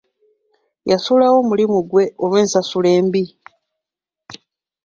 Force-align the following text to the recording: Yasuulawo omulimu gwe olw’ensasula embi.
Yasuulawo 0.89 1.35
omulimu 1.43 1.79
gwe 1.89 2.03
olw’ensasula 2.23 2.89
embi. 2.99 3.23